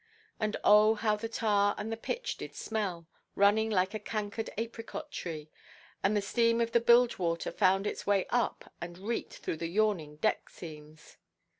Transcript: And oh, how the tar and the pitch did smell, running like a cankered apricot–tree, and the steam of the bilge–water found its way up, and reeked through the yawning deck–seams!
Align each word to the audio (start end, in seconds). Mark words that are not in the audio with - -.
And 0.39 0.57
oh, 0.63 0.95
how 0.95 1.15
the 1.15 1.29
tar 1.29 1.75
and 1.77 1.91
the 1.91 1.95
pitch 1.95 2.37
did 2.37 2.55
smell, 2.55 3.07
running 3.35 3.69
like 3.69 3.93
a 3.93 3.99
cankered 3.99 4.49
apricot–tree, 4.57 5.47
and 6.01 6.17
the 6.17 6.23
steam 6.23 6.59
of 6.59 6.71
the 6.71 6.79
bilge–water 6.81 7.51
found 7.51 7.85
its 7.85 8.07
way 8.07 8.25
up, 8.31 8.73
and 8.81 8.97
reeked 8.97 9.33
through 9.37 9.57
the 9.57 9.67
yawning 9.69 10.15
deck–seams! 10.15 11.17